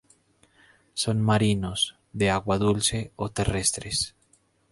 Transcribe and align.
Son 1.01 1.17
marinos, 1.29 1.79
de 2.19 2.27
agua 2.37 2.55
dulce 2.65 2.99
o 3.23 3.25
terrestres. 3.37 3.97